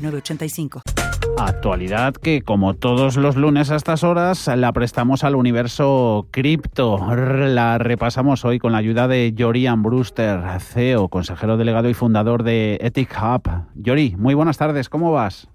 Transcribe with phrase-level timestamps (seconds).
[0.00, 0.82] 906985.
[1.38, 6.98] Actualidad que, como todos los lunes a estas horas, la prestamos al universo cripto.
[7.14, 12.78] La repasamos hoy con la ayuda de Jorian Brewster, CEO, consejero delegado y fundador de
[12.80, 13.42] Ethic Hub.
[13.74, 15.48] Yori, muy buenas tardes, ¿cómo vas?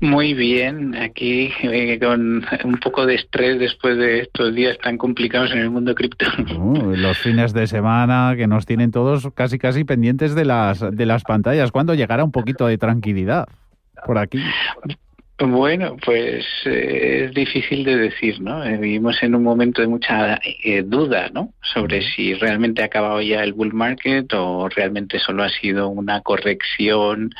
[0.00, 5.52] Muy bien, aquí eh, con un poco de estrés después de estos días tan complicados
[5.52, 6.26] en el mundo cripto.
[6.56, 11.06] Uh, los fines de semana que nos tienen todos casi casi pendientes de las de
[11.06, 11.72] las pantallas.
[11.72, 13.48] ¿Cuándo llegará un poquito de tranquilidad
[14.04, 14.38] por aquí?
[15.38, 18.64] Bueno, pues eh, es difícil de decir, ¿no?
[18.64, 21.52] Eh, vivimos en un momento de mucha eh, duda, ¿no?
[21.60, 26.20] Sobre si realmente ha acabado ya el bull market o realmente solo ha sido una
[26.20, 27.34] corrección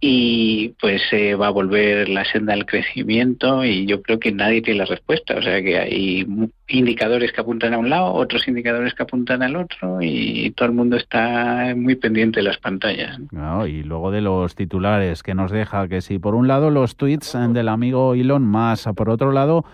[0.00, 4.60] y pues se va a volver la senda del crecimiento y yo creo que nadie
[4.60, 5.36] tiene la respuesta.
[5.36, 6.26] O sea que hay
[6.68, 10.74] indicadores que apuntan a un lado, otros indicadores que apuntan al otro y todo el
[10.74, 13.18] mundo está muy pendiente de las pantallas.
[13.66, 17.36] y luego de los titulares que nos deja que si por un lado los tweets
[17.50, 19.64] del amigo Elon Musk, por otro lado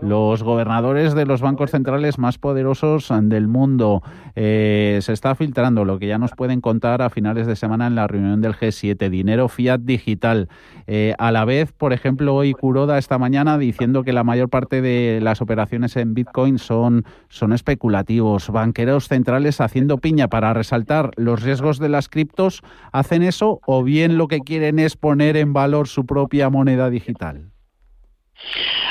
[0.00, 4.02] los gobernadores de los bancos centrales más poderosos del mundo.
[4.34, 7.94] Eh, se está filtrando lo que ya nos pueden contar a finales de semana en
[7.94, 10.48] la reunión del G7, dinero fiat digital.
[10.86, 14.80] Eh, a la vez, por ejemplo, hoy Kuroda esta mañana diciendo que la mayor parte
[14.82, 18.50] de las operaciones en Bitcoin son, son especulativos.
[18.50, 24.18] Banqueros centrales haciendo piña para resaltar los riesgos de las criptos, ¿hacen eso o bien
[24.18, 27.50] lo que quieren es poner en valor su propia moneda digital?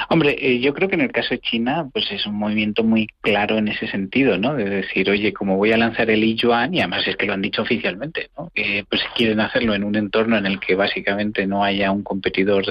[0.10, 3.08] Hombre, eh, yo creo que en el caso de China, pues es un movimiento muy
[3.22, 4.56] claro en ese sentido, ¿no?
[4.56, 7.42] De decir, oye, como voy a lanzar el yuan, y además es que lo han
[7.42, 8.52] dicho oficialmente, ¿no?
[8.54, 12.66] Que pues quieren hacerlo en un entorno en el que básicamente no haya un competidor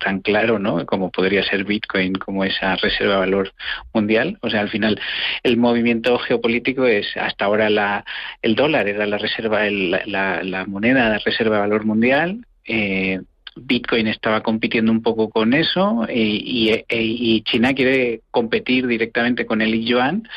[0.00, 0.84] tan claro, ¿no?
[0.86, 3.52] Como podría ser Bitcoin, como esa reserva de valor
[3.92, 4.38] mundial.
[4.42, 5.00] O sea, al final
[5.42, 8.04] el movimiento geopolítico es hasta ahora la,
[8.42, 12.46] el dólar era la reserva, la, la moneda de reserva de valor mundial.
[12.66, 13.20] Eh,
[13.56, 19.84] Bitcoin estaba compitiendo un poco con eso y, y, China quiere competir directamente con el
[19.84, 20.28] yuan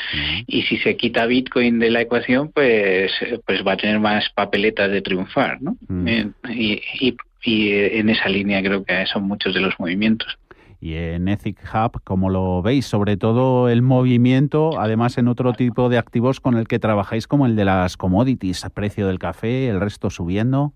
[0.46, 3.12] y si se quita Bitcoin de la ecuación pues
[3.46, 5.78] pues va a tener más papeletas de triunfar ¿no?
[6.06, 10.38] Eh, y, y en esa línea creo que son muchos de los movimientos
[10.80, 15.90] y en Ethic Hub, como lo veis, sobre todo el movimiento, además en otro tipo
[15.90, 19.80] de activos con el que trabajáis, como el de las commodities, precio del café, el
[19.80, 20.74] resto subiendo.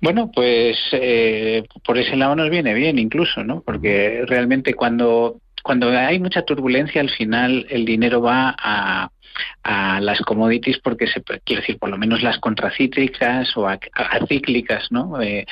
[0.00, 3.62] Bueno, pues eh, por ese lado nos viene bien incluso, ¿no?
[3.62, 9.10] Porque realmente cuando cuando hay mucha turbulencia, al final el dinero va a,
[9.62, 15.20] a las commodities porque se quiere decir por lo menos las contracíclicas o acíclicas, ¿no?
[15.22, 15.46] Eh,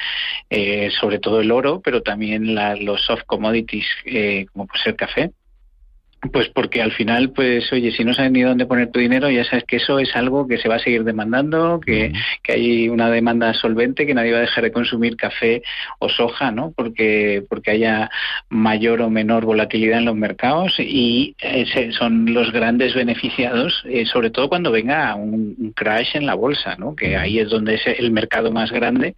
[0.51, 5.33] eh, sobre todo el oro, pero también los soft commodities eh, como puede ser café
[6.31, 9.45] pues porque al final, pues oye, si no sabes ni dónde poner tu dinero, ya
[9.45, 12.13] sabes que eso es algo que se va a seguir demandando, que,
[12.43, 15.63] que, hay una demanda solvente, que nadie va a dejar de consumir café
[15.99, 16.73] o soja, ¿no?
[16.77, 18.09] Porque, porque haya
[18.49, 21.35] mayor o menor volatilidad en los mercados y
[21.99, 26.77] son los grandes beneficiados, eh, sobre todo cuando venga un, un, crash en la bolsa,
[26.77, 26.95] ¿no?
[26.95, 29.17] Que ahí es donde es el mercado más grande.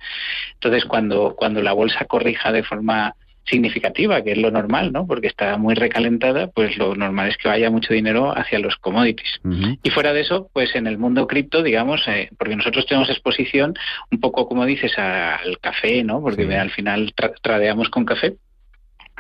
[0.55, 5.07] Entonces, cuando, cuando la bolsa corrija de forma significativa, que es lo normal, ¿no?
[5.07, 9.41] Porque está muy recalentada, pues lo normal es que vaya mucho dinero hacia los commodities.
[9.83, 13.75] Y fuera de eso, pues en el mundo cripto, digamos, eh, porque nosotros tenemos exposición
[14.11, 16.21] un poco, como dices, al café, ¿no?
[16.21, 17.13] Porque al final
[17.43, 18.37] tradeamos con café.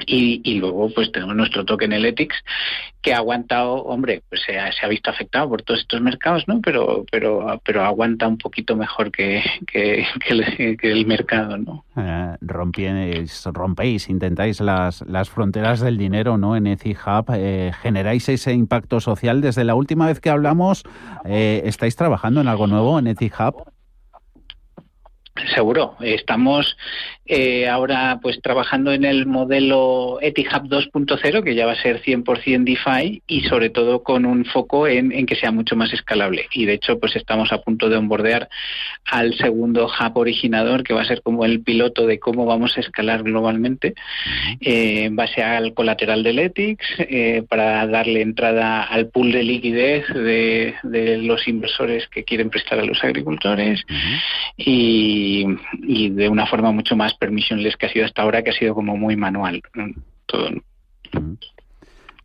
[0.07, 2.37] Y, y, luego pues tenemos nuestro token Eletics
[3.01, 6.61] que ha aguantado, hombre, pues se ha, visto afectado por todos estos mercados, ¿no?
[6.61, 10.05] Pero pero pero aguanta un poquito mejor que, que,
[10.83, 11.85] el, mercado, ¿no?
[11.97, 16.57] Eh, rompéis, rompéis, intentáis las, las fronteras del dinero, ¿no?
[16.57, 19.41] En EthiHub, eh, generáis ese impacto social.
[19.41, 20.83] Desde la última vez que hablamos,
[21.25, 23.74] eh, ¿estáis trabajando en algo nuevo en EthiHub?
[25.53, 26.77] Seguro, estamos
[27.27, 32.63] eh, ahora pues trabajando en el modelo Etihub 2.0 que ya va a ser 100%
[32.63, 36.47] DeFi y sobre todo con un foco en, en, que sea mucho más escalable.
[36.53, 38.49] Y de hecho pues estamos a punto de onboardear
[39.07, 42.81] al segundo hub originador que va a ser como el piloto de cómo vamos a
[42.81, 43.95] escalar globalmente
[44.61, 50.07] eh, en base al colateral del Ethics eh, para darle entrada al pool de liquidez
[50.15, 53.83] de, de, los inversores que quieren prestar a los agricultores.
[54.57, 55.24] Y,
[55.83, 58.75] y de una forma mucho más permissionless que ha sido hasta ahora, que ha sido
[58.75, 59.63] como muy manual
[60.27, 60.51] todo.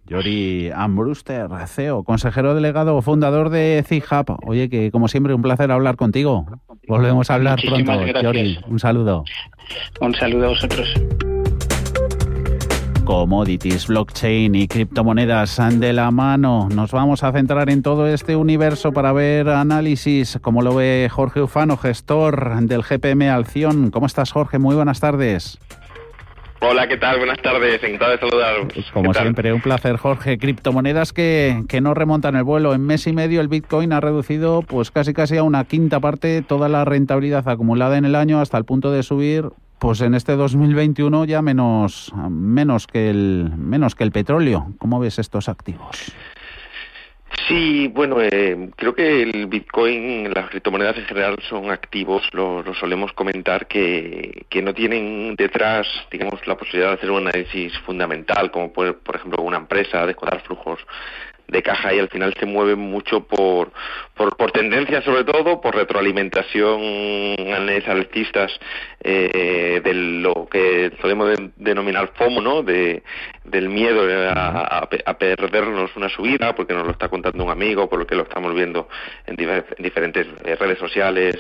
[0.07, 4.29] Yori Ambruster, CEO, consejero delegado, fundador de CIHAP.
[4.47, 6.47] Oye, que como siempre, un placer hablar contigo.
[6.87, 8.21] Volvemos a hablar pronto.
[8.21, 9.23] Yori, un saludo.
[10.01, 10.89] Un saludo a vosotros.
[13.09, 16.69] Commodities, blockchain y criptomonedas de la mano.
[16.71, 21.41] Nos vamos a centrar en todo este universo para ver análisis, como lo ve Jorge
[21.41, 23.89] Ufano, gestor del GPM Alción.
[23.89, 24.59] ¿Cómo estás, Jorge?
[24.59, 25.57] Muy buenas tardes.
[26.61, 27.17] Hola, ¿qué tal?
[27.17, 28.67] Buenas tardes, encantado de saludaros.
[28.71, 30.37] Pues como siempre, un placer, Jorge.
[30.37, 32.75] Criptomonedas que, que no remontan el vuelo.
[32.75, 36.43] En mes y medio el Bitcoin ha reducido pues casi casi a una quinta parte
[36.43, 40.35] toda la rentabilidad acumulada en el año hasta el punto de subir pues en este
[40.35, 44.73] 2021 ya menos menos que el menos que el petróleo.
[44.77, 46.13] ¿Cómo ves estos activos?
[47.47, 53.13] Sí, bueno, eh, creo que el Bitcoin, las criptomonedas en general son activos, lo, solemos
[53.13, 58.71] comentar, que, que, no tienen detrás, digamos, la posibilidad de hacer un análisis fundamental, como
[58.71, 60.79] por, por ejemplo una empresa, de contar flujos
[61.49, 63.71] de caja y al final se mueve mucho por,
[64.15, 66.81] por, tendencia sobre todo, por retroalimentación
[67.87, 68.51] alcistas
[69.01, 72.63] eh, de lo que podemos denominar FOMO, ¿no?
[72.63, 73.03] De,
[73.43, 77.99] del miedo a, a, perdernos una subida porque nos lo está contando un amigo, por
[77.99, 78.87] lo que lo estamos viendo
[79.25, 79.35] en,
[79.77, 81.35] diferentes eh, redes sociales,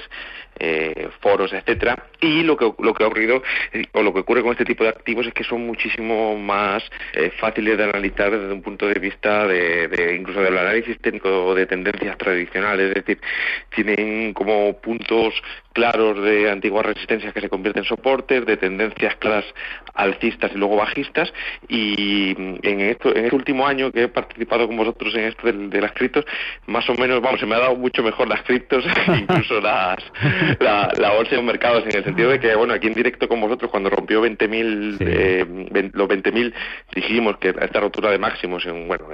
[0.59, 2.05] eh, foros, etcétera.
[2.21, 3.41] Y lo que, lo que ha ocurrido
[3.73, 6.83] eh, o lo que ocurre con este tipo de activos es que son muchísimo más
[7.13, 11.55] eh, fáciles de analizar desde un punto de vista de, de incluso del análisis técnico
[11.55, 13.21] de tendencias tradicionales, es decir,
[13.69, 15.33] tienen como puntos
[15.79, 19.45] claros de antiguas resistencias que se convierten en soportes, de tendencias claras
[19.93, 21.31] alcistas y luego bajistas.
[21.69, 22.31] Y
[22.63, 25.93] en, esto, en este último año que he participado con vosotros en esto de, las
[25.93, 26.25] criptos,
[26.67, 29.99] más o menos, vamos, se me ha dado mucho mejor las criptos, incluso las,
[30.59, 33.39] la, la bolsa de mercados, en el sentido de que, bueno, aquí en directo con
[33.39, 36.53] vosotros, cuando rompió 20.000, eh, los 20.000,
[36.93, 39.05] dijimos que esta rotura de máximos, en, bueno,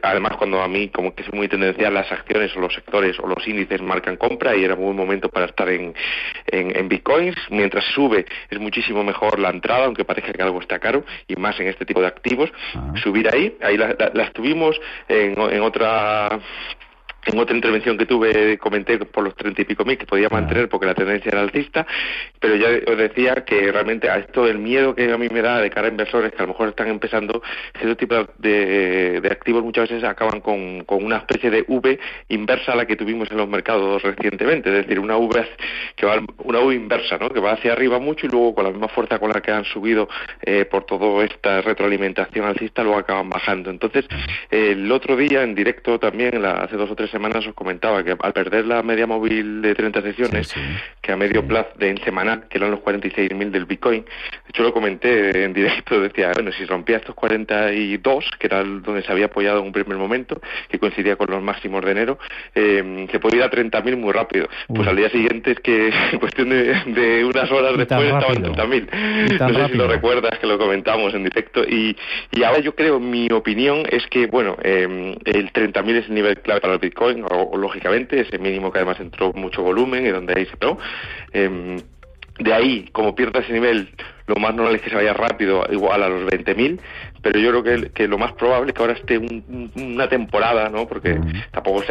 [0.00, 3.26] además cuando a mí, como que es muy tendencial, las acciones o los sectores o
[3.26, 5.94] los índices marcan compra y era un buen momento para estar en,
[6.46, 7.36] en, bitcoins.
[7.50, 11.58] Mientras sube es muchísimo mejor la entrada, aunque parezca que algo está caro, y más
[11.60, 12.50] en este tipo de activos.
[12.74, 12.92] Ah.
[13.02, 16.40] Subir ahí, ahí las tuvimos en, en otra
[17.26, 20.68] en otra intervención que tuve comenté por los treinta y pico mil que podía mantener
[20.68, 21.86] porque la tendencia era alcista,
[22.40, 25.60] pero ya os decía que realmente a esto el miedo que a mí me da
[25.60, 27.42] de cara a inversores que a lo mejor están empezando,
[27.74, 32.72] ese tipo de, de activos muchas veces acaban con, con, una especie de V inversa
[32.72, 35.46] a la que tuvimos en los mercados recientemente, es decir, una V
[35.94, 37.28] que va una V inversa, ¿no?
[37.30, 39.64] que va hacia arriba mucho y luego con la misma fuerza con la que han
[39.64, 40.08] subido
[40.42, 43.70] eh, por toda esta retroalimentación alcista luego acaban bajando.
[43.70, 44.06] Entonces,
[44.50, 48.32] el otro día en directo también, hace dos o tres semanas os comentaba que al
[48.32, 50.54] perder la media móvil de 30 sesiones,
[51.06, 54.64] que a medio plazo de en semanal, que eran los 46.000 del Bitcoin, de hecho
[54.64, 59.26] lo comenté en directo, decía, bueno, si rompía estos 42, que era donde se había
[59.26, 62.18] apoyado en un primer momento, que coincidía con los máximos de enero,
[62.56, 64.48] eh, se podía ir a 30.000 muy rápido.
[64.66, 69.38] Pues al día siguiente es que en cuestión de, unas horas después estaban 30.000.
[69.38, 71.62] No sé si lo recuerdas, que lo comentamos en directo.
[71.62, 71.96] Y,
[72.32, 76.40] y ahora yo creo, mi opinión es que, bueno, eh, el 30.000 es el nivel
[76.40, 80.34] clave para el Bitcoin, o, lógicamente ese mínimo que además entró mucho volumen y donde
[80.36, 80.78] ahí se pegó.
[81.32, 81.76] Eh,
[82.38, 83.88] de ahí, como pierda ese nivel,
[84.26, 86.78] lo más normal es que se vaya rápido, igual a los 20.000,
[87.22, 90.86] pero yo creo que, que, lo más probable es que ahora esté una temporada, ¿no?
[90.86, 91.18] Porque
[91.50, 91.82] tampoco,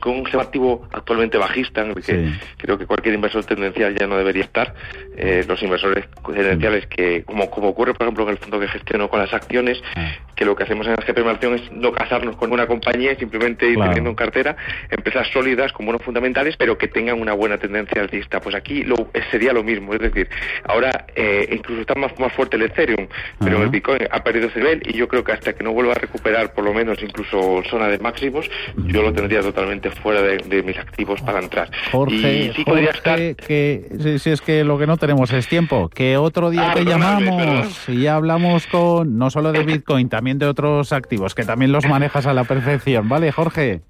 [0.00, 4.44] con un sistema activo actualmente bajista, que creo que cualquier inversor tendencial ya no debería
[4.44, 4.74] estar,
[5.16, 9.08] eh, los inversores tendenciales que, como, como ocurre, por ejemplo, en el fondo que gestiono
[9.10, 10.12] con las acciones, ah.
[10.40, 13.16] Que lo que hacemos en la GP Acción es no casarnos con una compañía y
[13.16, 14.56] simplemente ir teniendo en cartera
[14.88, 18.40] empresas sólidas con buenos fundamentales, pero que tengan una buena tendencia alcista.
[18.40, 20.30] Pues aquí lo, sería lo mismo, es decir,
[20.64, 23.06] ahora eh, incluso está más, más fuerte el Ethereum,
[23.38, 25.92] pero el Bitcoin ha perdido ese nivel y yo creo que hasta que no vuelva
[25.92, 28.50] a recuperar por lo menos incluso zona de máximos,
[28.86, 31.70] yo lo tendría totalmente fuera de, mis activos para entrar.
[31.92, 33.18] Jorge, y estar...
[33.36, 36.86] que si, es que lo que no tenemos es tiempo, que otro día ah, te
[36.86, 41.86] llamamos y hablamos con no solo de Bitcoin, también de otros activos que también los
[41.86, 43.80] manejas a la perfección, ¿vale, Jorge?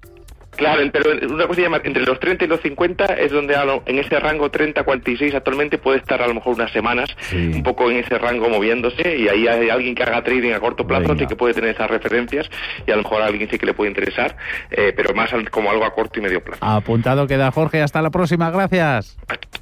[0.55, 3.55] Claro, pero una cosa entre los 30 y los 50 es donde
[3.85, 7.97] en ese rango 30-46 actualmente puede estar a lo mejor unas semanas un poco en
[7.97, 11.35] ese rango moviéndose y ahí hay alguien que haga trading a corto plazo sí que
[11.35, 12.49] puede tener esas referencias
[12.85, 14.35] y a lo mejor a alguien sí que le puede interesar,
[14.71, 16.63] eh, pero más como algo a corto y medio plazo.
[16.63, 19.17] Apuntado queda Jorge, hasta la próxima, gracias.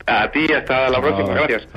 [0.08, 1.68] A, ti, hasta la próxima, gracias.